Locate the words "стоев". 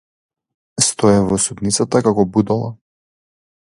0.85-1.29